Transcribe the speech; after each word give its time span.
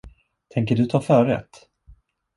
Tänker 0.53 0.75
du 0.75 0.85
ta 0.85 1.01
förrätt? 1.01 1.67